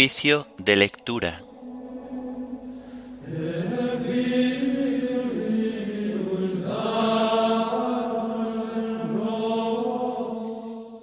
Oficio 0.00 0.46
de 0.56 0.76
lectura. 0.76 1.42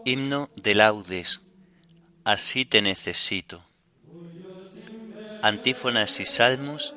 Himno 0.03 0.49
de 0.55 0.73
laudes. 0.73 1.41
Así 2.23 2.65
te 2.65 2.81
necesito. 2.81 3.63
Antífonas 5.43 6.19
y 6.19 6.25
salmos 6.25 6.95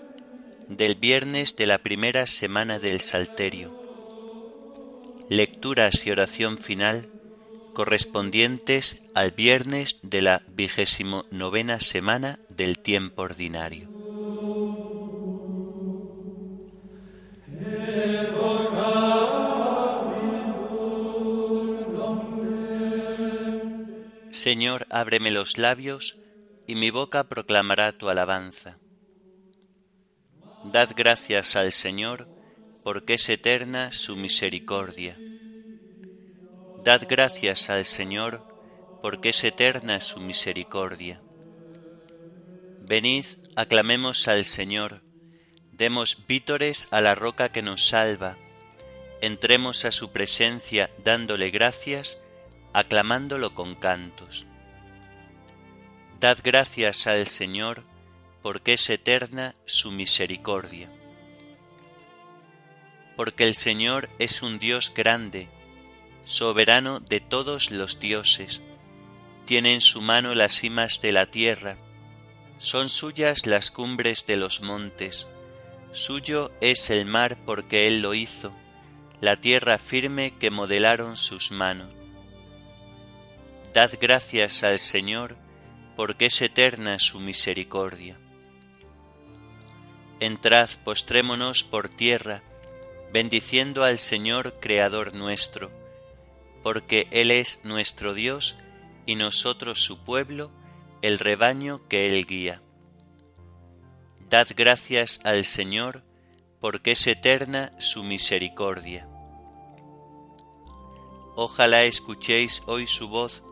del 0.68 0.94
viernes 0.94 1.56
de 1.56 1.66
la 1.66 1.76
primera 1.80 2.26
semana 2.26 2.78
del 2.78 3.00
Salterio. 3.00 3.76
Lecturas 5.28 6.06
y 6.06 6.10
oración 6.12 6.56
final 6.56 7.19
correspondientes 7.72 9.08
al 9.14 9.32
viernes 9.32 9.98
de 10.02 10.22
la 10.22 10.42
vigésimo 10.48 11.24
novena 11.30 11.80
semana 11.80 12.40
del 12.48 12.78
tiempo 12.78 13.22
ordinario. 13.22 13.88
Señor, 24.30 24.86
ábreme 24.90 25.30
los 25.30 25.58
labios, 25.58 26.18
y 26.66 26.76
mi 26.76 26.90
boca 26.90 27.28
proclamará 27.28 27.92
tu 27.92 28.08
alabanza. 28.08 28.78
Dad 30.64 30.90
gracias 30.96 31.56
al 31.56 31.72
Señor, 31.72 32.28
porque 32.84 33.14
es 33.14 33.28
eterna 33.28 33.90
su 33.90 34.16
misericordia. 34.16 35.18
Dad 36.82 37.02
gracias 37.06 37.68
al 37.68 37.84
Señor, 37.84 38.42
porque 39.02 39.28
es 39.28 39.44
eterna 39.44 40.00
su 40.00 40.18
misericordia. 40.18 41.20
Venid, 42.80 43.26
aclamemos 43.54 44.28
al 44.28 44.46
Señor, 44.46 45.02
demos 45.72 46.26
vítores 46.26 46.88
a 46.90 47.02
la 47.02 47.14
roca 47.14 47.52
que 47.52 47.60
nos 47.60 47.86
salva, 47.86 48.38
entremos 49.20 49.84
a 49.84 49.92
su 49.92 50.10
presencia 50.10 50.90
dándole 51.04 51.50
gracias, 51.50 52.18
aclamándolo 52.72 53.54
con 53.54 53.74
cantos. 53.74 54.46
Dad 56.18 56.38
gracias 56.42 57.06
al 57.06 57.26
Señor, 57.26 57.84
porque 58.40 58.72
es 58.72 58.88
eterna 58.88 59.54
su 59.66 59.92
misericordia. 59.92 60.88
Porque 63.18 63.44
el 63.44 63.54
Señor 63.54 64.08
es 64.18 64.40
un 64.40 64.58
Dios 64.58 64.94
grande, 64.94 65.50
soberano 66.24 67.00
de 67.00 67.20
todos 67.20 67.70
los 67.70 67.98
dioses, 67.98 68.62
tiene 69.46 69.74
en 69.74 69.80
su 69.80 70.00
mano 70.00 70.34
las 70.34 70.52
cimas 70.52 71.00
de 71.00 71.12
la 71.12 71.26
tierra, 71.26 71.76
son 72.58 72.90
suyas 72.90 73.46
las 73.46 73.70
cumbres 73.70 74.26
de 74.26 74.36
los 74.36 74.60
montes, 74.60 75.28
suyo 75.92 76.52
es 76.60 76.90
el 76.90 77.06
mar 77.06 77.38
porque 77.44 77.86
Él 77.86 78.00
lo 78.00 78.14
hizo, 78.14 78.52
la 79.20 79.36
tierra 79.36 79.78
firme 79.78 80.34
que 80.38 80.50
modelaron 80.50 81.16
sus 81.16 81.52
manos. 81.52 81.88
Dad 83.72 83.92
gracias 84.00 84.64
al 84.64 84.78
Señor, 84.78 85.36
porque 85.96 86.26
es 86.26 86.40
eterna 86.42 86.98
su 86.98 87.20
misericordia. 87.20 88.18
Entrad, 90.18 90.70
postrémonos 90.84 91.62
por 91.64 91.88
tierra, 91.88 92.42
bendiciendo 93.12 93.84
al 93.84 93.98
Señor 93.98 94.54
Creador 94.60 95.14
nuestro, 95.14 95.70
porque 96.62 97.08
Él 97.10 97.30
es 97.30 97.60
nuestro 97.64 98.14
Dios 98.14 98.56
y 99.06 99.14
nosotros 99.14 99.82
su 99.82 100.04
pueblo, 100.04 100.50
el 101.02 101.18
rebaño 101.18 101.86
que 101.88 102.06
Él 102.08 102.26
guía. 102.26 102.62
Dad 104.28 104.48
gracias 104.56 105.20
al 105.24 105.44
Señor, 105.44 106.04
porque 106.60 106.92
es 106.92 107.06
eterna 107.06 107.72
su 107.78 108.02
misericordia. 108.02 109.08
Ojalá 111.34 111.84
escuchéis 111.84 112.62
hoy 112.66 112.86
su 112.86 113.08
voz, 113.08 113.42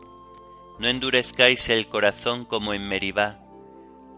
no 0.77 0.87
endurezcáis 0.87 1.69
el 1.69 1.87
corazón 1.87 2.45
como 2.45 2.73
en 2.73 2.87
Meribá, 2.87 3.39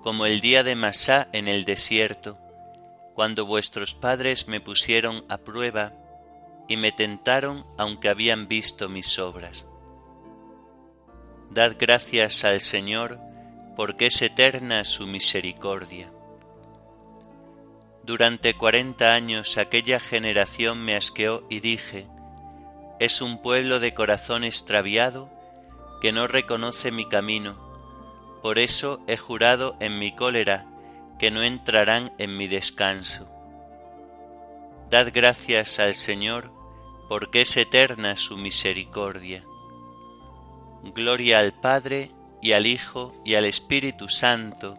como 0.03 0.25
el 0.25 0.41
día 0.41 0.63
de 0.63 0.75
Masá 0.75 1.29
en 1.31 1.47
el 1.47 1.63
desierto, 1.63 2.37
cuando 3.15 3.45
vuestros 3.45 3.95
padres 3.95 4.47
me 4.47 4.59
pusieron 4.59 5.23
a 5.29 5.37
prueba 5.37 5.93
y 6.71 6.77
me 6.77 6.93
tentaron 6.93 7.65
aunque 7.77 8.07
habían 8.07 8.47
visto 8.47 8.87
mis 8.87 9.19
obras. 9.19 9.67
Dad 11.49 11.75
gracias 11.77 12.45
al 12.45 12.61
Señor, 12.61 13.19
porque 13.75 14.05
es 14.05 14.21
eterna 14.21 14.85
su 14.85 15.05
misericordia. 15.05 16.09
Durante 18.05 18.53
cuarenta 18.53 19.11
años 19.13 19.57
aquella 19.57 19.99
generación 19.99 20.81
me 20.81 20.95
asqueó 20.95 21.45
y 21.49 21.59
dije, 21.59 22.07
es 23.01 23.21
un 23.21 23.41
pueblo 23.41 23.81
de 23.81 23.93
corazón 23.93 24.45
extraviado 24.45 25.29
que 26.01 26.13
no 26.13 26.25
reconoce 26.25 26.89
mi 26.89 27.05
camino. 27.05 27.59
Por 28.41 28.59
eso 28.59 29.03
he 29.07 29.17
jurado 29.17 29.75
en 29.81 29.99
mi 29.99 30.15
cólera 30.15 30.67
que 31.19 31.31
no 31.31 31.43
entrarán 31.43 32.13
en 32.17 32.37
mi 32.37 32.47
descanso. 32.47 33.29
Dad 34.89 35.09
gracias 35.13 35.79
al 35.79 35.93
Señor, 35.93 36.60
porque 37.11 37.41
es 37.41 37.57
eterna 37.57 38.15
su 38.15 38.37
misericordia. 38.37 39.43
Gloria 40.95 41.39
al 41.39 41.51
Padre 41.51 42.09
y 42.41 42.53
al 42.53 42.65
Hijo 42.65 43.13
y 43.25 43.35
al 43.35 43.43
Espíritu 43.43 44.07
Santo, 44.07 44.77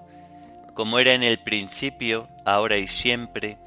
como 0.72 0.98
era 0.98 1.12
en 1.12 1.25
el 1.25 1.41
principio, 1.41 2.26
ahora 2.47 2.78
y 2.78 2.88
siempre, 2.88 3.59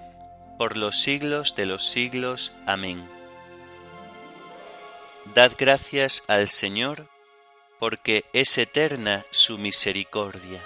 por 0.58 0.78
los 0.78 1.00
siglos 1.00 1.56
de 1.56 1.68
los 1.68 1.88
siglos. 1.88 2.54
Amén. 2.66 3.08
Dad 5.36 5.52
gracias 5.60 6.24
al 6.28 6.48
Señor, 6.48 7.08
porque 7.80 8.26
es 8.34 8.58
eterna 8.58 9.24
su 9.30 9.60
misericordia. 9.60 10.60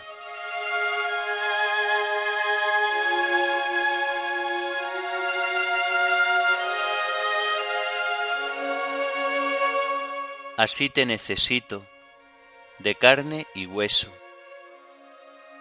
Así 10.60 10.90
te 10.90 11.06
necesito, 11.06 11.88
de 12.80 12.94
carne 12.94 13.48
y 13.56 13.66
hueso. 13.66 14.14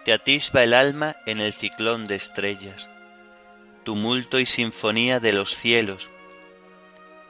Te 0.03 0.11
atisba 0.11 0.61
el 0.61 0.73
alma 0.73 1.15
en 1.25 1.39
el 1.39 1.53
ciclón 1.53 2.05
de 2.05 2.15
estrellas, 2.15 2.89
tumulto 3.85 4.41
y 4.41 4.45
sinfonía 4.45 5.21
de 5.21 5.31
los 5.31 5.55
cielos, 5.55 6.09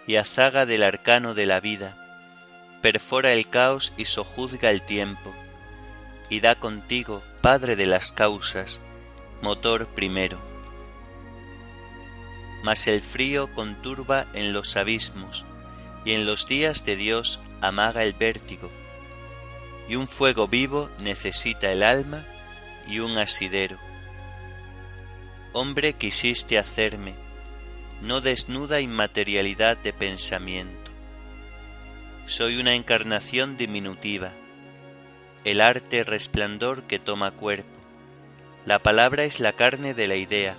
y 0.08 0.16
azaga 0.16 0.66
del 0.66 0.82
arcano 0.82 1.36
de 1.36 1.46
la 1.46 1.60
vida, 1.60 2.80
perfora 2.82 3.34
el 3.34 3.48
caos 3.52 3.94
y 3.98 4.06
sojuzga 4.06 4.72
el 4.72 4.82
tiempo, 4.82 5.32
y 6.28 6.40
da 6.40 6.56
contigo, 6.56 7.22
Padre 7.42 7.76
de 7.76 7.86
las 7.86 8.12
causas, 8.12 8.82
motor 9.44 9.90
primero. 9.90 10.42
Mas 12.64 12.88
el 12.88 13.04
frío 13.04 13.54
conturba 13.54 14.26
en 14.34 14.54
los 14.54 14.76
abismos, 14.76 15.46
y 16.04 16.14
en 16.14 16.26
los 16.26 16.48
días 16.48 16.84
de 16.84 16.96
Dios 16.96 17.40
amaga 17.62 18.04
el 18.04 18.14
vértigo, 18.14 18.70
y 19.88 19.96
un 19.96 20.08
fuego 20.08 20.48
vivo 20.48 20.90
necesita 21.00 21.72
el 21.72 21.84
alma 21.84 22.26
y 22.88 23.00
un 23.00 23.18
asidero. 23.18 23.78
Hombre 25.54 25.94
quisiste 25.94 26.58
hacerme, 26.58 27.16
no 28.02 28.22
desnuda 28.22 28.82
inmaterialidad 28.82 29.78
de 29.78 29.94
pensamiento. 29.94 30.92
Soy 32.26 32.58
una 32.58 32.76
encarnación 32.76 33.58
diminutiva, 33.58 34.32
el 35.44 35.62
arte 35.62 36.04
resplandor 36.04 36.84
que 36.84 37.00
toma 37.00 37.32
cuerpo. 37.32 37.80
La 38.66 38.80
palabra 38.80 39.24
es 39.24 39.40
la 39.40 39.54
carne 39.54 39.94
de 39.94 40.08
la 40.08 40.16
idea, 40.16 40.56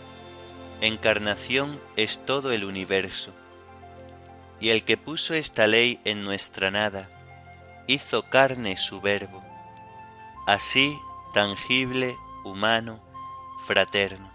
encarnación 0.81 1.81
es 1.97 2.25
todo 2.27 2.51
el 2.51 2.65
universo 2.65 3.33
y 4.61 4.71
el 4.71 4.85
que 4.85 4.97
puso 4.97 5.35
esta 5.35 5.67
ley 5.67 6.01
en 6.05 6.25
nuestra 6.25 6.71
nada, 6.71 7.09
hizo 7.87 8.23
carne 8.29 8.77
su 8.77 9.01
verbo, 9.01 9.43
así 10.47 10.97
tangible, 11.33 12.17
humano, 12.45 13.01
fraterno. 13.67 14.31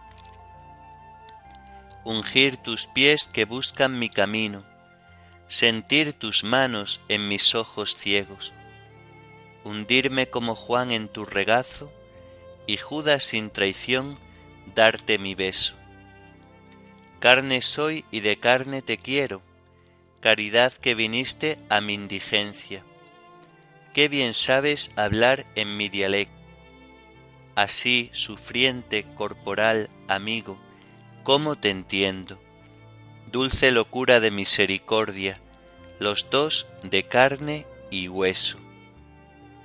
Ungir 2.03 2.57
tus 2.57 2.87
pies 2.87 3.27
que 3.27 3.45
buscan 3.45 3.97
mi 3.97 4.09
camino, 4.09 4.63
sentir 5.47 6.13
tus 6.13 6.43
manos 6.43 7.01
en 7.07 7.27
mis 7.27 7.55
ojos 7.55 7.95
ciegos, 7.95 8.53
hundirme 9.63 10.29
como 10.29 10.55
Juan 10.55 10.91
en 10.91 11.07
tu 11.07 11.25
regazo 11.25 11.91
y 12.67 12.77
Judas 12.77 13.23
sin 13.23 13.49
traición 13.49 14.19
darte 14.73 15.17
mi 15.17 15.35
beso. 15.35 15.75
Carne 17.19 17.61
soy 17.61 18.05
y 18.11 18.19
de 18.19 18.37
carne 18.37 18.81
te 18.81 18.97
quiero, 18.97 19.41
caridad 20.25 20.73
que 20.73 20.95
viniste 20.95 21.59
a 21.69 21.81
mi 21.81 21.93
indigencia. 21.93 22.83
Qué 23.93 24.07
bien 24.07 24.33
sabes 24.33 24.91
hablar 24.95 25.45
en 25.53 25.77
mi 25.77 25.87
dialecto. 25.87 26.33
así 27.53 28.09
sufriente, 28.11 29.05
corporal, 29.13 29.87
amigo, 30.07 30.59
¿cómo 31.21 31.57
te 31.57 31.69
entiendo? 31.69 32.41
Dulce 33.31 33.69
locura 33.69 34.19
de 34.19 34.31
misericordia, 34.31 35.39
los 35.99 36.27
dos 36.31 36.67
de 36.81 37.03
carne 37.03 37.67
y 37.91 38.07
hueso. 38.07 38.57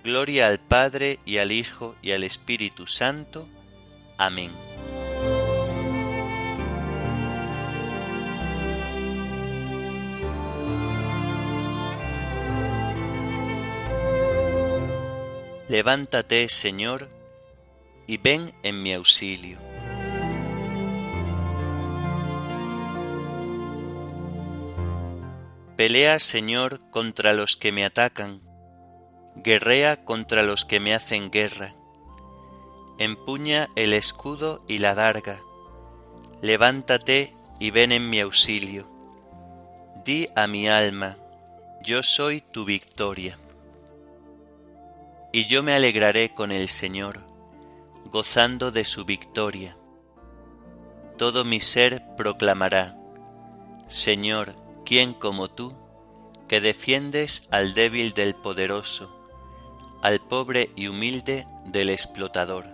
Gloria 0.04 0.48
al 0.48 0.60
Padre 0.60 1.20
y 1.24 1.38
al 1.38 1.52
Hijo 1.52 1.96
y 2.02 2.12
al 2.12 2.22
Espíritu 2.22 2.86
Santo. 2.86 3.48
Amén. 4.18 4.52
Levántate, 15.70 16.48
Señor, 16.48 17.08
y 18.08 18.16
ven 18.16 18.52
en 18.64 18.82
mi 18.82 18.92
auxilio. 18.92 19.56
Pelea, 25.76 26.18
Señor, 26.18 26.80
contra 26.90 27.34
los 27.34 27.56
que 27.56 27.70
me 27.70 27.84
atacan, 27.84 28.42
guerrea 29.36 30.04
contra 30.04 30.42
los 30.42 30.64
que 30.64 30.80
me 30.80 30.92
hacen 30.92 31.30
guerra. 31.30 31.76
Empuña 32.98 33.68
el 33.76 33.92
escudo 33.92 34.64
y 34.66 34.78
la 34.78 34.96
darga, 34.96 35.40
levántate 36.42 37.32
y 37.60 37.70
ven 37.70 37.92
en 37.92 38.10
mi 38.10 38.18
auxilio. 38.18 38.88
Di 40.04 40.26
a 40.34 40.48
mi 40.48 40.68
alma, 40.68 41.16
yo 41.80 42.02
soy 42.02 42.40
tu 42.40 42.64
victoria 42.64 43.38
y 45.32 45.46
yo 45.46 45.62
me 45.62 45.74
alegraré 45.74 46.34
con 46.34 46.50
el 46.50 46.68
Señor, 46.68 47.20
gozando 48.06 48.70
de 48.70 48.84
su 48.84 49.04
victoria. 49.04 49.76
Todo 51.16 51.44
mi 51.44 51.60
ser 51.60 52.02
proclamará, 52.16 52.96
Señor, 53.86 54.54
¿quién 54.84 55.14
como 55.14 55.48
tú, 55.48 55.76
que 56.48 56.60
defiendes 56.60 57.46
al 57.50 57.74
débil 57.74 58.12
del 58.12 58.34
poderoso, 58.34 59.28
al 60.02 60.20
pobre 60.20 60.70
y 60.74 60.88
humilde 60.88 61.46
del 61.66 61.90
explotador? 61.90 62.66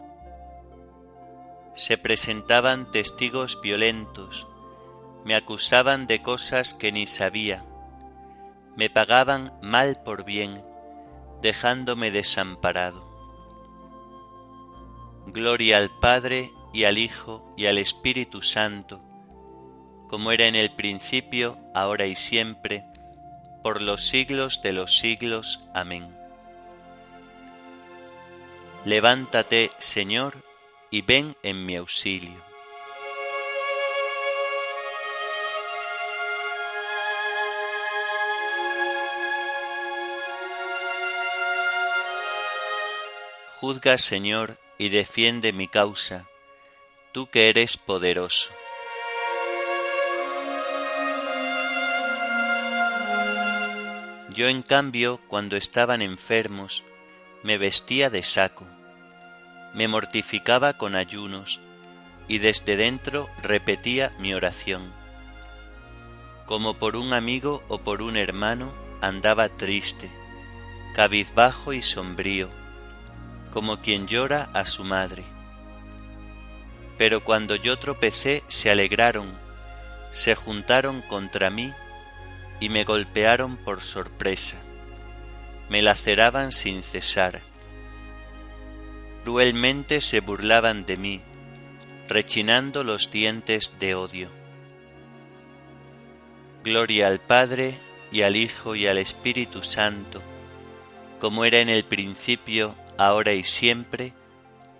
Se 1.74 1.98
presentaban 1.98 2.90
testigos 2.90 3.60
violentos, 3.60 4.46
me 5.24 5.34
acusaban 5.34 6.06
de 6.06 6.22
cosas 6.22 6.72
que 6.72 6.90
ni 6.90 7.06
sabía, 7.06 7.66
me 8.76 8.88
pagaban 8.88 9.52
mal 9.60 10.02
por 10.02 10.24
bien, 10.24 10.62
dejándome 11.46 12.10
desamparado. 12.10 13.06
Gloria 15.28 15.76
al 15.76 15.96
Padre 16.00 16.50
y 16.72 16.82
al 16.82 16.98
Hijo 16.98 17.54
y 17.56 17.66
al 17.66 17.78
Espíritu 17.78 18.42
Santo, 18.42 19.00
como 20.08 20.32
era 20.32 20.46
en 20.46 20.56
el 20.56 20.74
principio, 20.74 21.56
ahora 21.72 22.06
y 22.06 22.16
siempre, 22.16 22.84
por 23.62 23.80
los 23.80 24.08
siglos 24.08 24.60
de 24.60 24.72
los 24.72 24.98
siglos. 24.98 25.60
Amén. 25.72 26.12
Levántate, 28.84 29.70
Señor, 29.78 30.34
y 30.90 31.02
ven 31.02 31.36
en 31.44 31.64
mi 31.64 31.76
auxilio. 31.76 32.45
Juzga, 43.58 43.96
Señor, 43.96 44.58
y 44.76 44.90
defiende 44.90 45.54
mi 45.54 45.66
causa, 45.66 46.28
tú 47.12 47.30
que 47.30 47.48
eres 47.48 47.78
poderoso. 47.78 48.52
Yo 54.28 54.48
en 54.48 54.60
cambio, 54.60 55.22
cuando 55.26 55.56
estaban 55.56 56.02
enfermos, 56.02 56.84
me 57.42 57.56
vestía 57.56 58.10
de 58.10 58.22
saco, 58.22 58.66
me 59.72 59.88
mortificaba 59.88 60.74
con 60.74 60.94
ayunos, 60.94 61.58
y 62.28 62.40
desde 62.40 62.76
dentro 62.76 63.30
repetía 63.40 64.14
mi 64.18 64.34
oración. 64.34 64.92
Como 66.44 66.74
por 66.74 66.94
un 66.94 67.14
amigo 67.14 67.64
o 67.68 67.78
por 67.78 68.02
un 68.02 68.18
hermano 68.18 68.74
andaba 69.00 69.48
triste, 69.48 70.10
cabizbajo 70.94 71.72
y 71.72 71.80
sombrío, 71.80 72.50
como 73.56 73.80
quien 73.80 74.06
llora 74.06 74.50
a 74.52 74.66
su 74.66 74.84
madre. 74.84 75.24
Pero 76.98 77.24
cuando 77.24 77.56
yo 77.56 77.78
tropecé 77.78 78.44
se 78.48 78.70
alegraron, 78.70 79.32
se 80.10 80.34
juntaron 80.34 81.00
contra 81.00 81.48
mí 81.48 81.72
y 82.60 82.68
me 82.68 82.84
golpearon 82.84 83.56
por 83.56 83.80
sorpresa, 83.80 84.58
me 85.70 85.80
laceraban 85.80 86.52
sin 86.52 86.82
cesar. 86.82 87.40
Cruelmente 89.24 90.02
se 90.02 90.20
burlaban 90.20 90.84
de 90.84 90.98
mí, 90.98 91.22
rechinando 92.08 92.84
los 92.84 93.10
dientes 93.10 93.78
de 93.80 93.94
odio. 93.94 94.28
Gloria 96.62 97.06
al 97.06 97.20
Padre 97.20 97.78
y 98.12 98.20
al 98.20 98.36
Hijo 98.36 98.74
y 98.74 98.86
al 98.86 98.98
Espíritu 98.98 99.62
Santo, 99.62 100.20
como 101.20 101.46
era 101.46 101.60
en 101.60 101.70
el 101.70 101.86
principio, 101.86 102.74
ahora 102.98 103.32
y 103.32 103.42
siempre, 103.42 104.12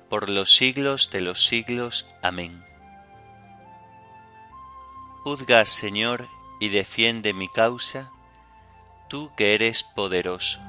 por 0.09 0.29
los 0.29 0.55
siglos 0.55 1.11
de 1.11 1.21
los 1.21 1.47
siglos. 1.47 2.07
Amén. 2.23 2.65
Juzga, 5.23 5.65
Señor, 5.67 6.29
y 6.61 6.69
defiende 6.69 7.35
mi 7.35 7.49
causa, 7.49 8.13
tú 9.09 9.33
que 9.37 9.55
eres 9.55 9.83
poderoso. 9.83 10.61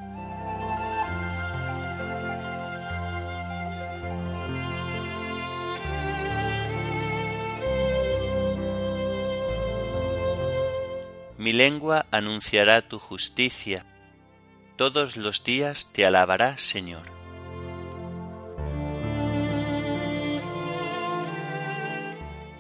Mi 11.38 11.54
lengua 11.54 12.08
anunciará 12.12 12.82
tu 12.82 13.00
justicia, 13.00 13.86
todos 14.76 15.18
los 15.18 15.44
días 15.44 15.92
te 15.94 16.06
alabará, 16.06 16.58
Señor. 16.58 17.17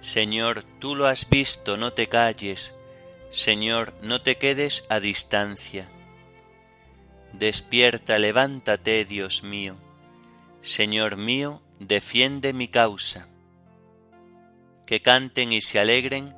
Señor, 0.00 0.64
tú 0.78 0.94
lo 0.94 1.06
has 1.06 1.28
visto, 1.28 1.76
no 1.76 1.92
te 1.92 2.06
calles, 2.06 2.74
Señor, 3.30 3.94
no 4.02 4.22
te 4.22 4.38
quedes 4.38 4.86
a 4.88 5.00
distancia. 5.00 5.88
Despierta, 7.32 8.18
levántate, 8.18 9.04
Dios 9.04 9.42
mío. 9.42 9.76
Señor 10.62 11.16
mío, 11.16 11.60
defiende 11.78 12.52
mi 12.52 12.68
causa. 12.68 13.28
Que 14.86 15.02
canten 15.02 15.52
y 15.52 15.60
se 15.60 15.80
alegren 15.80 16.34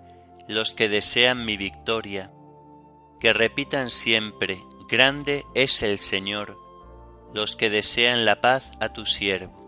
los 0.49 0.73
que 0.73 0.89
desean 0.89 1.45
mi 1.45 1.57
victoria, 1.57 2.33
que 3.21 3.33
repitan 3.33 3.91
siempre, 3.91 4.59
grande 4.89 5.45
es 5.55 5.83
el 5.83 5.99
Señor, 5.99 6.59
los 7.35 7.55
que 7.55 7.69
desean 7.69 8.25
la 8.25 8.41
paz 8.41 8.73
a 8.81 8.93
tu 8.93 9.05
siervo. 9.05 9.68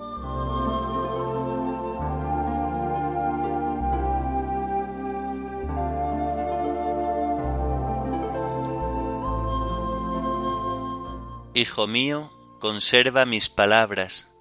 Hijo 11.53 11.85
mío, 11.85 12.31
conserva 12.61 13.25
mis 13.25 13.49
palabras, 13.49 14.31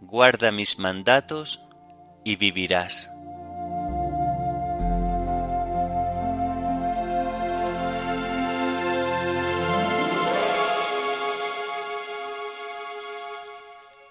guarda 0.00 0.52
mis 0.52 0.78
mandatos 0.78 1.60
y 2.22 2.36
vivirás. 2.36 3.10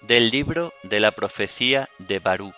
Del 0.02 0.28
libro 0.28 0.74
de 0.82 1.00
la 1.00 1.12
profecía 1.12 1.88
de 1.96 2.18
Barú. 2.18 2.52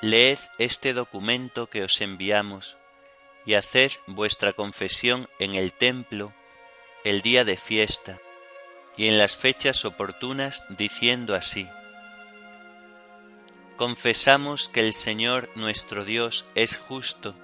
Leed 0.00 0.38
este 0.56 0.94
documento 0.94 1.66
que 1.66 1.82
os 1.84 2.00
enviamos 2.00 2.78
y 3.46 3.54
haced 3.54 3.92
vuestra 4.06 4.52
confesión 4.52 5.28
en 5.38 5.54
el 5.54 5.72
templo 5.72 6.34
el 7.04 7.22
día 7.22 7.44
de 7.44 7.56
fiesta 7.56 8.18
y 8.96 9.06
en 9.06 9.16
las 9.16 9.36
fechas 9.36 9.84
oportunas 9.84 10.64
diciendo 10.70 11.34
así. 11.34 11.68
Confesamos 13.76 14.68
que 14.68 14.80
el 14.80 14.92
Señor 14.92 15.50
nuestro 15.54 16.04
Dios 16.04 16.44
es 16.54 16.76
justo 16.76 17.34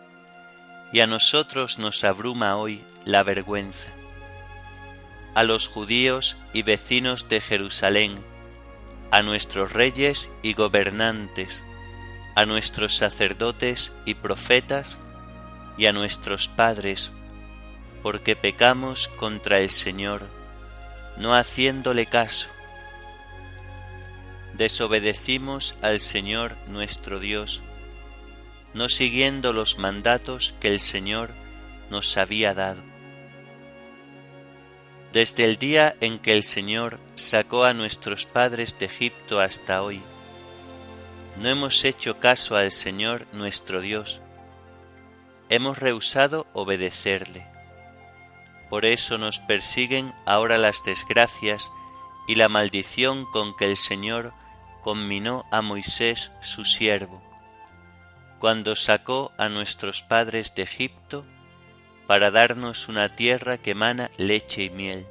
y 0.92 1.00
a 1.00 1.06
nosotros 1.06 1.78
nos 1.78 2.04
abruma 2.04 2.56
hoy 2.56 2.84
la 3.04 3.22
vergüenza. 3.22 3.92
A 5.34 5.44
los 5.44 5.68
judíos 5.68 6.36
y 6.52 6.62
vecinos 6.62 7.28
de 7.28 7.40
Jerusalén, 7.40 8.22
a 9.10 9.22
nuestros 9.22 9.72
reyes 9.72 10.32
y 10.42 10.54
gobernantes, 10.54 11.64
a 12.34 12.46
nuestros 12.46 12.96
sacerdotes 12.96 13.92
y 14.04 14.14
profetas, 14.14 14.98
y 15.76 15.86
a 15.86 15.92
nuestros 15.92 16.48
padres, 16.48 17.12
porque 18.02 18.36
pecamos 18.36 19.08
contra 19.08 19.60
el 19.60 19.68
Señor, 19.68 20.26
no 21.16 21.34
haciéndole 21.34 22.06
caso. 22.06 22.48
Desobedecimos 24.54 25.76
al 25.82 25.98
Señor 25.98 26.56
nuestro 26.68 27.20
Dios, 27.20 27.62
no 28.74 28.88
siguiendo 28.88 29.52
los 29.52 29.78
mandatos 29.78 30.54
que 30.60 30.68
el 30.68 30.80
Señor 30.80 31.30
nos 31.90 32.16
había 32.16 32.54
dado. 32.54 32.82
Desde 35.12 35.44
el 35.44 35.56
día 35.58 35.94
en 36.00 36.18
que 36.18 36.32
el 36.32 36.42
Señor 36.42 36.98
sacó 37.16 37.64
a 37.64 37.74
nuestros 37.74 38.24
padres 38.24 38.78
de 38.78 38.86
Egipto 38.86 39.40
hasta 39.40 39.82
hoy, 39.82 40.00
no 41.38 41.50
hemos 41.50 41.84
hecho 41.84 42.18
caso 42.18 42.56
al 42.56 42.70
Señor 42.70 43.26
nuestro 43.32 43.82
Dios, 43.82 44.21
hemos 45.54 45.76
rehusado 45.76 46.46
obedecerle. 46.54 47.46
Por 48.70 48.86
eso 48.86 49.18
nos 49.18 49.38
persiguen 49.38 50.14
ahora 50.24 50.56
las 50.56 50.82
desgracias 50.82 51.70
y 52.26 52.36
la 52.36 52.48
maldición 52.48 53.26
con 53.26 53.54
que 53.54 53.66
el 53.66 53.76
Señor 53.76 54.32
conminó 54.80 55.44
a 55.50 55.60
Moisés 55.60 56.32
su 56.40 56.64
siervo, 56.64 57.22
cuando 58.38 58.74
sacó 58.74 59.30
a 59.36 59.50
nuestros 59.50 60.02
padres 60.02 60.54
de 60.54 60.62
Egipto 60.62 61.26
para 62.06 62.30
darnos 62.30 62.88
una 62.88 63.14
tierra 63.14 63.58
que 63.58 63.72
emana 63.72 64.10
leche 64.16 64.64
y 64.64 64.70
miel. 64.70 65.06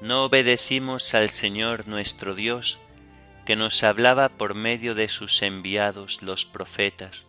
No 0.00 0.24
obedecimos 0.24 1.14
al 1.14 1.28
Señor 1.28 1.88
nuestro 1.88 2.34
Dios, 2.34 2.78
que 3.44 3.54
nos 3.54 3.84
hablaba 3.84 4.30
por 4.30 4.54
medio 4.54 4.94
de 4.94 5.08
sus 5.08 5.42
enviados 5.42 6.22
los 6.22 6.46
profetas 6.46 7.28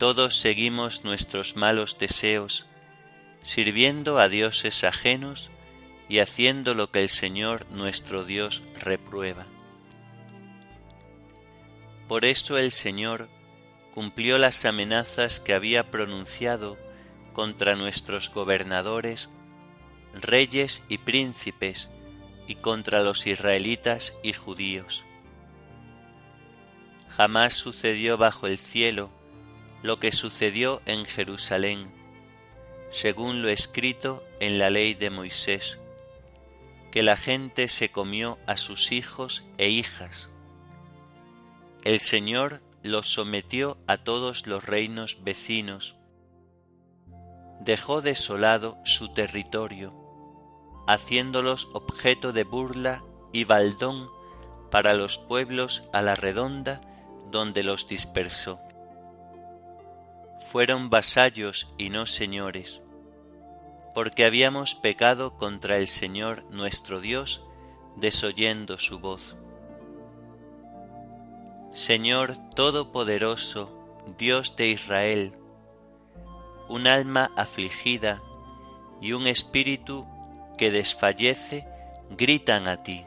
todos 0.00 0.36
seguimos 0.36 1.04
nuestros 1.04 1.56
malos 1.56 1.98
deseos, 1.98 2.64
sirviendo 3.42 4.18
a 4.18 4.30
dioses 4.30 4.82
ajenos 4.82 5.50
y 6.08 6.20
haciendo 6.20 6.72
lo 6.72 6.90
que 6.90 7.02
el 7.02 7.10
Señor 7.10 7.66
nuestro 7.70 8.24
Dios 8.24 8.62
reprueba. 8.82 9.44
Por 12.08 12.24
eso 12.24 12.56
el 12.56 12.70
Señor 12.70 13.28
cumplió 13.92 14.38
las 14.38 14.64
amenazas 14.64 15.38
que 15.38 15.52
había 15.52 15.90
pronunciado 15.90 16.78
contra 17.34 17.76
nuestros 17.76 18.30
gobernadores, 18.30 19.28
reyes 20.14 20.82
y 20.88 20.96
príncipes, 20.96 21.90
y 22.46 22.54
contra 22.54 23.02
los 23.02 23.26
israelitas 23.26 24.16
y 24.22 24.32
judíos. 24.32 25.04
Jamás 27.10 27.52
sucedió 27.52 28.16
bajo 28.16 28.46
el 28.46 28.56
cielo 28.56 29.19
lo 29.82 29.98
que 29.98 30.12
sucedió 30.12 30.82
en 30.86 31.04
Jerusalén, 31.04 31.90
según 32.90 33.42
lo 33.42 33.48
escrito 33.48 34.22
en 34.40 34.58
la 34.58 34.70
ley 34.70 34.94
de 34.94 35.10
Moisés, 35.10 35.78
que 36.90 37.02
la 37.02 37.16
gente 37.16 37.68
se 37.68 37.90
comió 37.90 38.38
a 38.46 38.56
sus 38.56 38.92
hijos 38.92 39.44
e 39.58 39.68
hijas. 39.68 40.30
El 41.84 41.98
Señor 42.00 42.60
los 42.82 43.06
sometió 43.06 43.78
a 43.86 43.96
todos 43.96 44.46
los 44.46 44.64
reinos 44.64 45.18
vecinos, 45.22 45.96
dejó 47.60 48.02
desolado 48.02 48.76
su 48.84 49.12
territorio, 49.12 49.94
haciéndolos 50.86 51.68
objeto 51.72 52.32
de 52.32 52.44
burla 52.44 53.04
y 53.32 53.44
baldón 53.44 54.10
para 54.70 54.94
los 54.94 55.18
pueblos 55.18 55.84
a 55.92 56.02
la 56.02 56.16
redonda 56.16 56.80
donde 57.30 57.62
los 57.62 57.86
dispersó 57.86 58.60
fueron 60.50 60.90
vasallos 60.90 61.72
y 61.78 61.90
no 61.90 62.06
señores, 62.06 62.82
porque 63.94 64.24
habíamos 64.24 64.74
pecado 64.74 65.36
contra 65.36 65.76
el 65.76 65.86
Señor 65.86 66.42
nuestro 66.50 67.00
Dios, 67.00 67.44
desoyendo 67.94 68.76
su 68.76 68.98
voz. 68.98 69.36
Señor 71.70 72.34
Todopoderoso, 72.56 73.70
Dios 74.18 74.56
de 74.56 74.70
Israel, 74.70 75.32
un 76.68 76.88
alma 76.88 77.30
afligida 77.36 78.20
y 79.00 79.12
un 79.12 79.28
espíritu 79.28 80.04
que 80.58 80.72
desfallece 80.72 81.64
gritan 82.10 82.66
a 82.66 82.82
ti. 82.82 83.06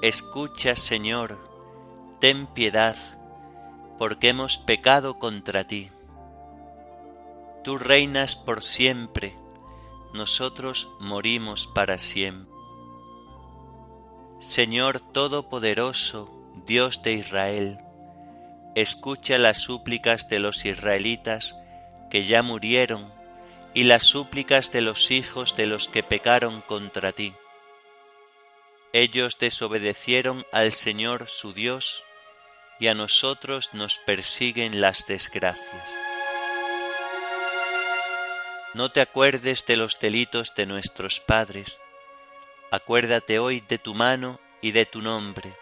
Escucha, 0.00 0.76
Señor, 0.76 1.36
ten 2.20 2.46
piedad 2.46 2.96
porque 3.98 4.30
hemos 4.30 4.58
pecado 4.58 5.18
contra 5.18 5.64
ti. 5.64 5.90
Tú 7.64 7.78
reinas 7.78 8.34
por 8.36 8.62
siempre, 8.62 9.36
nosotros 10.14 10.90
morimos 10.98 11.66
para 11.68 11.98
siempre. 11.98 12.52
Señor 14.40 15.00
Todopoderoso, 15.00 16.28
Dios 16.66 17.02
de 17.02 17.12
Israel, 17.12 17.78
escucha 18.74 19.38
las 19.38 19.58
súplicas 19.58 20.28
de 20.28 20.40
los 20.40 20.64
israelitas 20.64 21.56
que 22.10 22.24
ya 22.24 22.42
murieron 22.42 23.12
y 23.74 23.84
las 23.84 24.02
súplicas 24.02 24.72
de 24.72 24.80
los 24.80 25.10
hijos 25.10 25.56
de 25.56 25.66
los 25.66 25.88
que 25.88 26.02
pecaron 26.02 26.60
contra 26.62 27.12
ti. 27.12 27.32
Ellos 28.92 29.38
desobedecieron 29.38 30.44
al 30.52 30.72
Señor 30.72 31.28
su 31.28 31.52
Dios, 31.54 32.04
y 32.82 32.88
a 32.88 32.94
nosotros 32.94 33.74
nos 33.74 34.00
persiguen 34.00 34.80
las 34.80 35.06
desgracias. 35.06 35.88
No 38.74 38.90
te 38.90 39.00
acuerdes 39.00 39.66
de 39.66 39.76
los 39.76 40.00
delitos 40.00 40.56
de 40.56 40.66
nuestros 40.66 41.20
padres, 41.20 41.80
acuérdate 42.72 43.38
hoy 43.38 43.60
de 43.60 43.78
tu 43.78 43.94
mano 43.94 44.40
y 44.60 44.72
de 44.72 44.84
tu 44.84 45.00
nombre, 45.00 45.54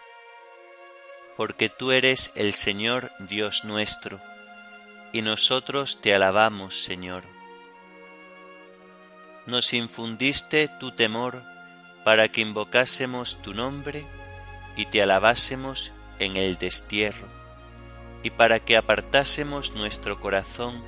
porque 1.37 1.69
tú 1.69 1.91
eres 1.91 2.31
el 2.33 2.53
Señor 2.53 3.11
Dios 3.19 3.65
nuestro, 3.65 4.19
y 5.13 5.21
nosotros 5.21 6.01
te 6.01 6.15
alabamos, 6.15 6.81
Señor. 6.81 7.23
Nos 9.45 9.75
infundiste 9.75 10.69
tu 10.79 10.89
temor 10.95 11.43
para 12.03 12.29
que 12.29 12.41
invocásemos 12.41 13.43
tu 13.43 13.53
nombre 13.53 14.07
y 14.75 14.87
te 14.87 15.03
alabásemos 15.03 15.93
en 16.21 16.37
el 16.37 16.57
destierro, 16.57 17.27
y 18.23 18.29
para 18.29 18.59
que 18.59 18.77
apartásemos 18.77 19.73
nuestro 19.73 20.19
corazón 20.21 20.81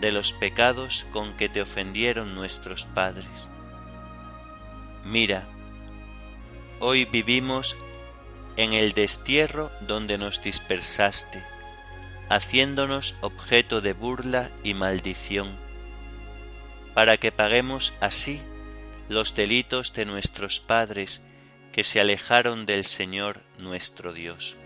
de 0.00 0.10
los 0.10 0.32
pecados 0.32 1.06
con 1.12 1.36
que 1.36 1.48
te 1.48 1.62
ofendieron 1.62 2.34
nuestros 2.34 2.86
padres. 2.86 3.48
Mira, 5.04 5.46
hoy 6.80 7.04
vivimos 7.04 7.76
en 8.56 8.72
el 8.72 8.92
destierro 8.92 9.70
donde 9.80 10.18
nos 10.18 10.42
dispersaste, 10.42 11.42
haciéndonos 12.28 13.14
objeto 13.20 13.80
de 13.80 13.92
burla 13.92 14.50
y 14.64 14.74
maldición, 14.74 15.56
para 16.94 17.16
que 17.16 17.30
paguemos 17.30 17.94
así 18.00 18.42
los 19.08 19.36
delitos 19.36 19.92
de 19.92 20.06
nuestros 20.06 20.60
padres 20.60 21.22
que 21.72 21.84
se 21.84 22.00
alejaron 22.00 22.66
del 22.66 22.84
Señor 22.84 23.40
nuestro 23.58 24.12
Dios. 24.12 24.56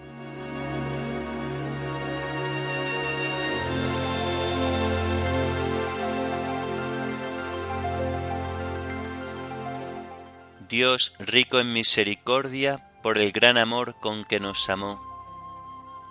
Dios 10.68 11.14
rico 11.20 11.60
en 11.60 11.72
misericordia 11.72 12.90
por 13.00 13.18
el 13.18 13.30
gran 13.30 13.56
amor 13.56 13.94
con 14.00 14.24
que 14.24 14.40
nos 14.40 14.68
amó, 14.68 15.00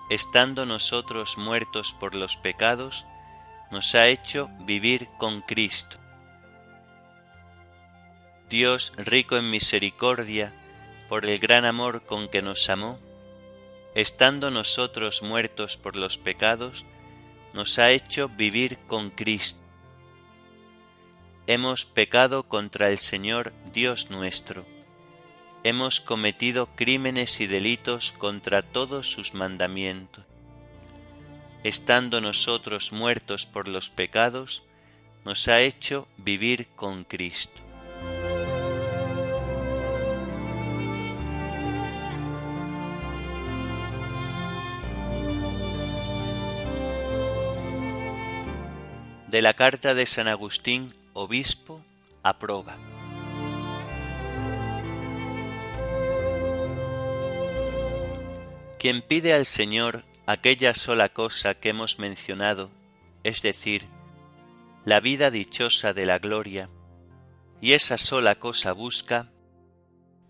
estando 0.10 0.66
nosotros 0.66 1.38
muertos 1.38 1.94
por 2.00 2.16
los 2.16 2.38
pecados, 2.38 3.06
nos 3.70 3.96
ha 3.96 4.08
hecho 4.08 4.50
vivir 4.62 5.10
con 5.18 5.42
Cristo. 5.42 5.98
Dios 8.48 8.94
rico 8.96 9.36
en 9.36 9.50
misericordia 9.50 10.54
por 11.10 11.26
el 11.26 11.40
gran 11.40 11.66
amor 11.66 12.06
con 12.06 12.30
que 12.30 12.42
nos 12.42 12.70
amó, 12.70 12.98
estando 13.94 14.52
nosotros 14.52 15.22
muertos 15.22 15.76
por 15.76 15.98
los 15.98 16.18
pecados, 16.18 16.86
nos 17.54 17.78
ha 17.78 17.92
hecho 17.92 18.30
vivir 18.30 18.78
con 18.88 19.10
Cristo. 19.10 19.65
Hemos 21.48 21.86
pecado 21.86 22.42
contra 22.42 22.90
el 22.90 22.98
Señor 22.98 23.54
Dios 23.72 24.10
nuestro. 24.10 24.66
Hemos 25.64 26.02
cometido 26.02 26.66
crímenes 26.76 27.40
y 27.40 27.46
delitos 27.46 28.16
contra 28.18 28.64
todos 28.64 29.12
sus 29.12 29.36
mandamientos. 29.36 30.24
Estando 31.64 32.20
nosotros 32.20 32.92
muertos 32.92 33.46
por 33.46 33.68
los 33.68 33.92
pecados, 33.92 34.64
nos 35.24 35.48
ha 35.48 35.62
hecho 35.62 36.08
vivir 36.18 36.68
con 36.76 37.04
Cristo. 37.04 37.62
de 49.28 49.42
la 49.42 49.54
carta 49.54 49.94
de 49.94 50.06
San 50.06 50.30
Agustín, 50.30 50.94
obispo, 51.16 51.82
aprueba. 52.24 52.78
Quien 58.78 59.02
pide 59.02 59.34
al 59.34 59.46
Señor 59.46 60.04
aquella 60.28 60.74
sola 60.74 61.10
cosa 61.10 61.56
que 61.56 61.70
hemos 61.70 62.00
mencionado, 62.00 62.70
es 63.24 63.42
decir, 63.42 63.88
la 64.84 65.00
vida 65.00 65.32
dichosa 65.32 65.94
de 65.94 66.06
la 66.06 66.20
gloria, 66.20 66.70
y 67.62 67.72
esa 67.74 67.98
sola 67.98 68.36
cosa 68.36 68.74
busca, 68.74 69.32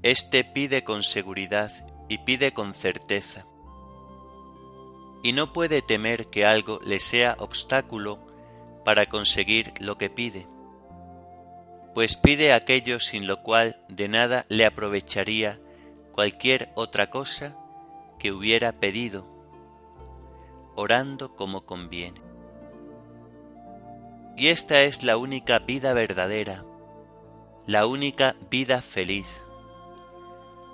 éste 0.03 0.43
pide 0.43 0.83
con 0.83 1.01
seguridad 1.01 1.71
y 2.07 2.19
pide 2.19 2.53
con 2.53 2.75
certeza, 2.75 3.47
y 5.23 5.33
no 5.33 5.51
puede 5.51 5.81
temer 5.81 6.27
que 6.27 6.45
algo 6.45 6.79
le 6.85 6.99
sea 6.99 7.35
obstáculo 7.39 8.19
para 8.85 9.09
conseguir 9.09 9.73
lo 9.79 9.97
que 9.97 10.11
pide, 10.11 10.47
pues 11.95 12.17
pide 12.17 12.51
aquello 12.51 12.99
sin 12.99 13.25
lo 13.25 13.41
cual 13.41 13.77
de 13.87 14.09
nada 14.09 14.45
le 14.49 14.65
aprovecharía 14.65 15.61
cualquier 16.11 16.69
otra 16.75 17.09
cosa 17.09 17.55
que 18.19 18.33
hubiera 18.33 18.73
pedido, 18.73 19.25
orando 20.75 21.37
como 21.37 21.65
conviene. 21.65 22.19
Y 24.35 24.47
esta 24.47 24.81
es 24.81 25.03
la 25.03 25.15
única 25.15 25.59
vida 25.59 25.93
verdadera, 25.93 26.65
la 27.65 27.87
única 27.87 28.35
vida 28.51 28.81
feliz, 28.81 29.45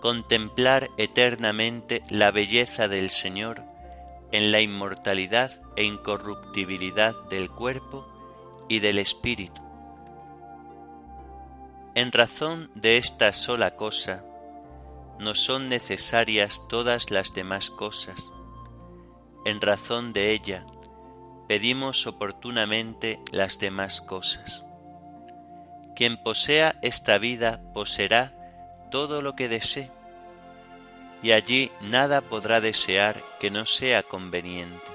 contemplar 0.02 0.90
eternamente 0.98 2.02
la 2.10 2.32
belleza 2.32 2.88
del 2.88 3.12
Señor 3.12 3.62
en 4.32 4.52
la 4.52 4.60
inmortalidad 4.60 5.52
e 5.76 5.84
incorruptibilidad 5.84 7.14
del 7.30 7.52
cuerpo 7.52 8.08
y 8.68 8.80
del 8.80 8.98
espíritu. 8.98 9.61
En 11.94 12.12
razón 12.12 12.72
de 12.74 12.98
esta 12.98 13.34
sola 13.34 13.76
cosa, 13.76 14.24
no 15.20 15.36
son 15.36 15.68
necesarias 15.68 16.64
todas 16.70 17.12
las 17.12 17.34
demás 17.34 17.70
cosas. 17.70 18.32
En 19.46 19.60
razón 19.60 20.14
de 20.14 20.32
ella, 20.32 20.66
pedimos 21.48 22.08
oportunamente 22.08 23.20
las 23.32 23.60
demás 23.60 24.02
cosas. 24.02 24.66
Quien 25.96 26.16
posea 26.24 26.80
esta 26.82 27.18
vida 27.18 27.62
poseerá 27.74 28.34
todo 28.90 29.22
lo 29.22 29.36
que 29.36 29.50
desee 29.50 29.92
y 31.22 31.34
allí 31.34 31.72
nada 31.82 32.22
podrá 32.22 32.62
desear 32.62 33.16
que 33.40 33.52
no 33.52 33.66
sea 33.66 34.02
conveniente. 34.02 34.92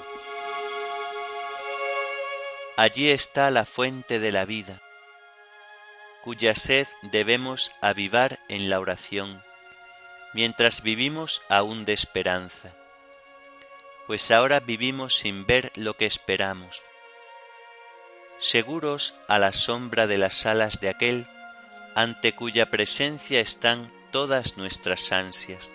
Allí 2.76 3.10
está 3.10 3.50
la 3.50 3.64
fuente 3.64 4.18
de 4.18 4.32
la 4.32 4.44
vida, 4.44 4.82
cuya 6.26 6.56
sed 6.56 6.88
debemos 7.02 7.70
avivar 7.80 8.40
en 8.48 8.68
la 8.68 8.80
oración, 8.80 9.44
mientras 10.34 10.82
vivimos 10.82 11.40
aún 11.48 11.84
de 11.84 11.92
esperanza, 11.92 12.74
pues 14.08 14.32
ahora 14.32 14.58
vivimos 14.58 15.14
sin 15.18 15.46
ver 15.46 15.70
lo 15.76 15.96
que 15.96 16.04
esperamos, 16.04 16.82
seguros 18.38 19.14
a 19.28 19.38
la 19.38 19.52
sombra 19.52 20.08
de 20.08 20.18
las 20.18 20.46
alas 20.46 20.80
de 20.80 20.88
aquel 20.88 21.28
ante 21.94 22.34
cuya 22.34 22.70
presencia 22.70 23.38
están 23.38 23.92
todas 24.10 24.56
nuestras 24.56 25.12
ansias. 25.12 25.70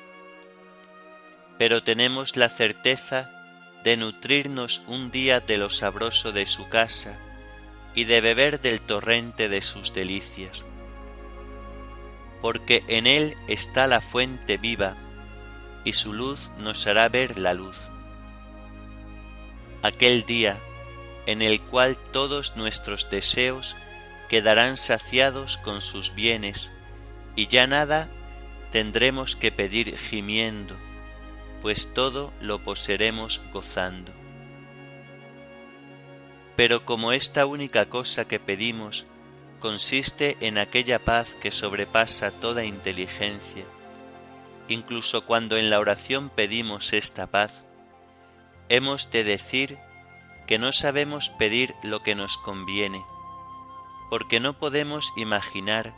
Pero 1.57 1.81
tenemos 1.81 2.35
la 2.35 2.49
certeza 2.49 3.31
de 3.85 3.95
nutrirnos 3.95 4.83
un 4.87 5.11
día 5.11 5.39
de 5.39 5.57
lo 5.57 5.69
sabroso 5.69 6.33
de 6.33 6.45
su 6.45 6.67
casa 6.67 7.17
y 7.95 8.05
de 8.05 8.21
beber 8.21 8.59
del 8.59 8.81
torrente 8.81 9.49
de 9.49 9.61
sus 9.61 9.93
delicias, 9.93 10.65
porque 12.41 12.83
en 12.87 13.07
él 13.07 13.35
está 13.47 13.87
la 13.87 14.01
fuente 14.01 14.57
viva 14.57 14.95
y 15.83 15.93
su 15.93 16.13
luz 16.13 16.51
nos 16.57 16.87
hará 16.87 17.09
ver 17.09 17.37
la 17.37 17.53
luz. 17.53 17.89
Aquel 19.83 20.25
día 20.25 20.59
en 21.25 21.41
el 21.41 21.61
cual 21.61 21.97
todos 21.97 22.55
nuestros 22.55 23.09
deseos 23.09 23.75
quedarán 24.29 24.77
saciados 24.77 25.57
con 25.57 25.81
sus 25.81 26.13
bienes 26.13 26.71
y 27.35 27.47
ya 27.47 27.67
nada 27.67 28.09
tendremos 28.71 29.35
que 29.35 29.51
pedir 29.51 29.97
gimiendo 29.97 30.77
pues 31.61 31.93
todo 31.93 32.33
lo 32.41 32.63
poseeremos 32.63 33.41
gozando. 33.53 34.20
Pero 36.61 36.85
como 36.85 37.11
esta 37.11 37.47
única 37.47 37.89
cosa 37.89 38.27
que 38.27 38.39
pedimos 38.39 39.07
consiste 39.59 40.37
en 40.41 40.59
aquella 40.59 40.99
paz 40.99 41.33
que 41.33 41.49
sobrepasa 41.49 42.29
toda 42.29 42.65
inteligencia, 42.65 43.65
incluso 44.67 45.25
cuando 45.25 45.57
en 45.57 45.71
la 45.71 45.79
oración 45.79 46.29
pedimos 46.29 46.93
esta 46.93 47.25
paz, 47.25 47.63
hemos 48.69 49.09
de 49.09 49.23
decir 49.23 49.79
que 50.45 50.59
no 50.59 50.71
sabemos 50.71 51.31
pedir 51.31 51.73
lo 51.81 52.03
que 52.03 52.13
nos 52.13 52.37
conviene, 52.37 53.03
porque 54.11 54.39
no 54.39 54.55
podemos 54.55 55.13
imaginar 55.17 55.95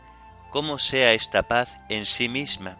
cómo 0.49 0.79
sea 0.79 1.11
esta 1.11 1.43
paz 1.49 1.81
en 1.89 2.05
sí 2.05 2.29
misma, 2.29 2.77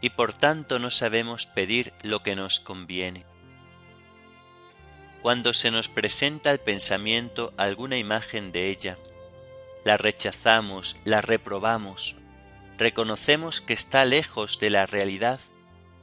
y 0.00 0.08
por 0.08 0.32
tanto 0.32 0.78
no 0.78 0.90
sabemos 0.90 1.44
pedir 1.44 1.92
lo 2.02 2.22
que 2.22 2.34
nos 2.34 2.60
conviene. 2.60 3.26
Cuando 5.22 5.52
se 5.52 5.70
nos 5.70 5.88
presenta 5.88 6.50
al 6.50 6.60
pensamiento 6.60 7.52
alguna 7.56 7.98
imagen 7.98 8.52
de 8.52 8.70
ella, 8.70 8.98
la 9.84 9.96
rechazamos, 9.96 10.96
la 11.04 11.20
reprobamos, 11.20 12.14
reconocemos 12.78 13.60
que 13.60 13.72
está 13.72 14.04
lejos 14.04 14.60
de 14.60 14.70
la 14.70 14.86
realidad, 14.86 15.40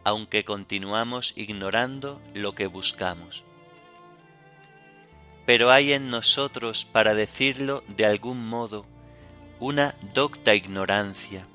aunque 0.04 0.44
continuamos 0.44 1.34
ignorando 1.38 2.22
lo 2.34 2.54
que 2.54 2.68
buscamos. 2.68 3.46
Pero 5.46 5.72
hay 5.72 5.94
en 5.94 6.10
nosotros, 6.10 6.86
para 6.86 7.14
decirlo 7.14 7.84
de 7.88 8.06
algún 8.06 8.48
modo, 8.48 8.86
una 9.60 9.96
docta 10.14 10.56
ignorancia, 10.56 11.48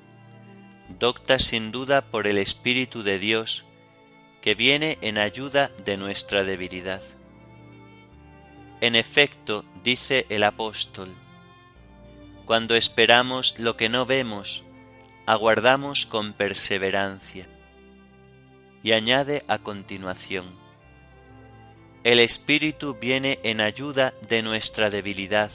docta 0.98 1.38
sin 1.38 1.70
duda 1.70 2.10
por 2.10 2.26
el 2.26 2.38
Espíritu 2.38 3.02
de 3.02 3.18
Dios, 3.18 3.66
que 4.40 4.54
viene 4.54 4.96
en 5.02 5.18
ayuda 5.18 5.70
de 5.84 5.96
nuestra 5.98 6.42
debilidad. 6.44 7.02
En 8.80 8.96
efecto, 8.96 9.64
dice 9.84 10.26
el 10.28 10.42
apóstol, 10.42 11.14
cuando 12.46 12.74
esperamos 12.74 13.58
lo 13.58 13.76
que 13.76 13.88
no 13.88 14.06
vemos, 14.06 14.64
aguardamos 15.26 16.06
con 16.06 16.32
perseverancia. 16.32 17.48
Y 18.82 18.92
añade 18.92 19.44
a 19.46 19.58
continuación, 19.58 20.58
el 22.02 22.18
Espíritu 22.18 22.96
viene 22.98 23.38
en 23.42 23.60
ayuda 23.60 24.14
de 24.26 24.42
nuestra 24.42 24.88
debilidad, 24.88 25.50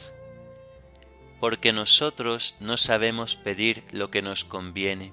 porque 1.39 1.73
nosotros 1.73 2.55
no 2.59 2.77
sabemos 2.77 3.35
pedir 3.35 3.83
lo 3.91 4.11
que 4.11 4.21
nos 4.21 4.45
conviene 4.45 5.11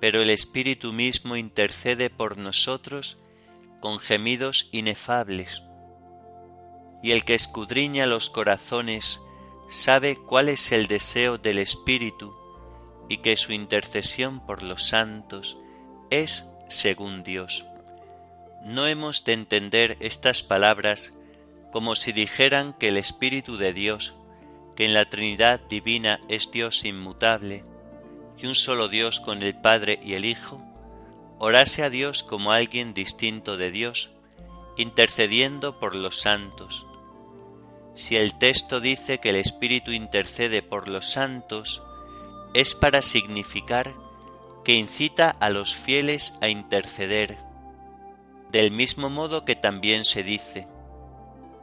pero 0.00 0.22
el 0.22 0.30
Espíritu 0.30 0.92
mismo 0.92 1.36
intercede 1.36 2.10
por 2.10 2.38
nosotros 2.38 3.18
con 3.80 3.98
gemidos 3.98 4.68
inefables. 4.72 5.62
Y 7.02 7.12
el 7.12 7.24
que 7.24 7.34
escudriña 7.34 8.06
los 8.06 8.30
corazones 8.30 9.20
sabe 9.68 10.16
cuál 10.16 10.48
es 10.48 10.72
el 10.72 10.86
deseo 10.86 11.38
del 11.38 11.58
Espíritu, 11.58 12.34
y 13.08 13.18
que 13.18 13.36
su 13.36 13.52
intercesión 13.52 14.44
por 14.44 14.62
los 14.62 14.88
santos 14.88 15.58
es 16.10 16.46
según 16.68 17.22
Dios. 17.22 17.64
No 18.64 18.86
hemos 18.86 19.24
de 19.24 19.32
entender 19.32 19.96
estas 20.00 20.42
palabras 20.42 21.14
como 21.72 21.96
si 21.96 22.12
dijeran 22.12 22.72
que 22.72 22.88
el 22.88 22.96
Espíritu 22.96 23.56
de 23.56 23.72
Dios, 23.72 24.14
que 24.76 24.84
en 24.84 24.94
la 24.94 25.08
Trinidad 25.08 25.60
divina 25.68 26.20
es 26.28 26.50
Dios 26.50 26.84
inmutable, 26.84 27.64
y 28.38 28.46
un 28.46 28.54
solo 28.54 28.88
Dios 28.88 29.20
con 29.20 29.42
el 29.42 29.54
Padre 29.54 30.00
y 30.02 30.14
el 30.14 30.24
Hijo, 30.24 30.62
orase 31.38 31.82
a 31.82 31.90
Dios 31.90 32.22
como 32.22 32.52
alguien 32.52 32.94
distinto 32.94 33.56
de 33.56 33.70
Dios, 33.70 34.10
intercediendo 34.76 35.78
por 35.78 35.94
los 35.94 36.20
santos. 36.20 36.86
Si 37.98 38.16
el 38.16 38.34
texto 38.38 38.78
dice 38.78 39.18
que 39.18 39.30
el 39.30 39.36
Espíritu 39.36 39.90
intercede 39.90 40.62
por 40.62 40.86
los 40.86 41.04
santos, 41.10 41.82
es 42.54 42.76
para 42.76 43.02
significar 43.02 43.92
que 44.64 44.74
incita 44.74 45.30
a 45.30 45.50
los 45.50 45.74
fieles 45.74 46.38
a 46.40 46.46
interceder, 46.46 47.38
del 48.52 48.70
mismo 48.70 49.10
modo 49.10 49.44
que 49.44 49.56
también 49.56 50.04
se 50.04 50.22
dice, 50.22 50.68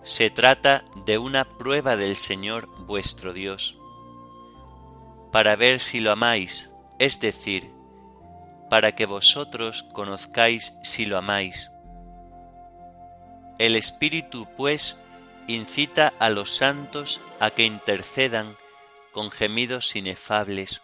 se 0.04 0.30
trata 0.30 0.84
de 1.06 1.18
una 1.18 1.46
prueba 1.58 1.96
del 1.96 2.18
Señor 2.18 2.68
vuestro 2.86 3.32
Dios, 3.32 3.78
para 5.32 5.56
ver 5.56 5.80
si 5.80 6.02
lo 6.02 6.12
amáis, 6.12 6.70
es 7.00 7.22
decir, 7.22 7.72
para 8.70 8.94
que 8.94 9.06
vosotros 9.06 9.84
conozcáis 9.94 10.76
si 10.84 11.06
lo 11.06 11.18
amáis. 11.18 11.72
El 13.58 13.78
Espíritu, 13.78 14.50
pues, 14.58 15.00
incita 15.48 16.14
a 16.20 16.30
los 16.30 16.52
santos 16.52 17.22
a 17.40 17.52
que 17.52 17.64
intercedan 17.64 18.56
con 19.12 19.32
gemidos 19.32 19.96
inefables, 19.96 20.82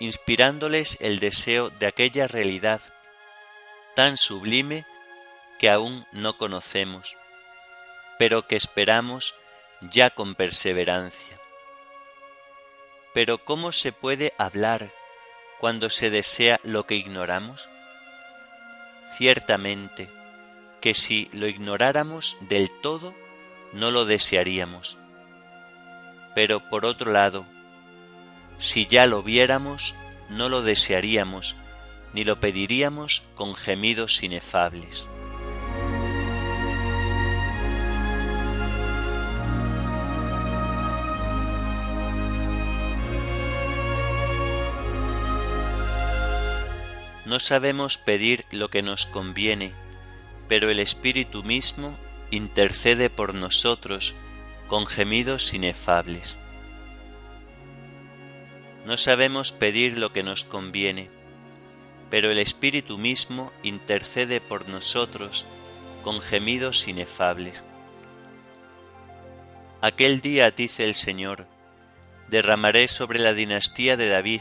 inspirándoles 0.00 0.98
el 1.00 1.20
deseo 1.20 1.70
de 1.70 1.86
aquella 1.86 2.26
realidad 2.26 2.80
tan 3.94 4.16
sublime 4.16 4.84
que 5.58 5.70
aún 5.70 6.06
no 6.12 6.36
conocemos, 6.36 7.16
pero 8.18 8.46
que 8.46 8.56
esperamos 8.56 9.34
ya 9.80 10.10
con 10.10 10.34
perseverancia. 10.34 11.36
Pero 13.14 13.38
¿cómo 13.38 13.72
se 13.72 13.92
puede 13.92 14.34
hablar 14.36 14.92
cuando 15.58 15.88
se 15.88 16.10
desea 16.10 16.60
lo 16.62 16.86
que 16.86 16.96
ignoramos? 16.96 17.70
Ciertamente 19.16 20.10
que 20.80 20.92
si 20.92 21.30
lo 21.32 21.46
ignoráramos 21.46 22.36
del 22.42 22.70
todo, 22.82 23.14
no 23.72 23.90
lo 23.90 24.04
desearíamos. 24.04 24.98
Pero 26.34 26.60
por 26.68 26.84
otro 26.84 27.12
lado, 27.12 27.46
si 28.58 28.86
ya 28.86 29.06
lo 29.06 29.22
viéramos, 29.22 29.94
no 30.30 30.48
lo 30.48 30.62
desearíamos, 30.62 31.56
ni 32.12 32.24
lo 32.24 32.40
pediríamos 32.40 33.22
con 33.34 33.54
gemidos 33.54 34.22
inefables. 34.22 35.08
No 47.26 47.40
sabemos 47.40 47.98
pedir 47.98 48.44
lo 48.52 48.70
que 48.70 48.82
nos 48.82 49.04
conviene, 49.04 49.72
pero 50.46 50.70
el 50.70 50.78
Espíritu 50.78 51.42
mismo 51.42 51.98
intercede 52.30 53.10
por 53.10 53.34
nosotros 53.34 54.14
con 54.68 54.86
gemidos 54.86 55.54
inefables. 55.54 56.38
No 58.84 58.96
sabemos 58.96 59.52
pedir 59.52 59.98
lo 59.98 60.12
que 60.12 60.22
nos 60.22 60.44
conviene, 60.44 61.10
pero 62.10 62.30
el 62.30 62.38
Espíritu 62.38 62.98
mismo 62.98 63.52
intercede 63.62 64.40
por 64.40 64.68
nosotros 64.68 65.46
con 66.02 66.20
gemidos 66.20 66.86
inefables. 66.86 67.64
Aquel 69.80 70.20
día, 70.20 70.50
dice 70.50 70.84
el 70.84 70.94
Señor, 70.94 71.46
derramaré 72.28 72.88
sobre 72.88 73.18
la 73.18 73.34
dinastía 73.34 73.96
de 73.96 74.08
David 74.08 74.40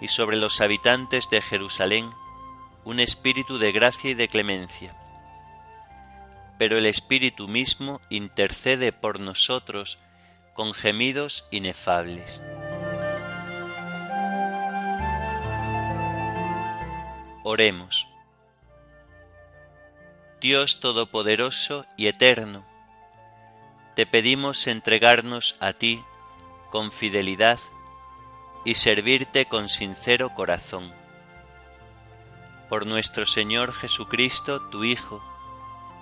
y 0.00 0.08
sobre 0.08 0.36
los 0.36 0.60
habitantes 0.60 1.28
de 1.30 1.40
Jerusalén 1.40 2.10
un 2.84 3.00
espíritu 3.00 3.58
de 3.58 3.72
gracia 3.72 4.10
y 4.10 4.14
de 4.14 4.28
clemencia. 4.28 4.96
Pero 6.60 6.76
el 6.76 6.84
Espíritu 6.84 7.48
mismo 7.48 8.02
intercede 8.10 8.92
por 8.92 9.18
nosotros 9.18 9.98
con 10.52 10.74
gemidos 10.74 11.46
inefables. 11.50 12.42
Oremos. 17.44 18.06
Dios 20.42 20.80
Todopoderoso 20.80 21.86
y 21.96 22.08
Eterno, 22.08 22.66
te 23.96 24.04
pedimos 24.04 24.66
entregarnos 24.66 25.56
a 25.60 25.72
ti 25.72 26.04
con 26.70 26.92
fidelidad 26.92 27.58
y 28.66 28.74
servirte 28.74 29.46
con 29.46 29.70
sincero 29.70 30.34
corazón. 30.34 30.92
Por 32.68 32.86
nuestro 32.86 33.24
Señor 33.24 33.72
Jesucristo, 33.72 34.60
tu 34.68 34.84
Hijo, 34.84 35.24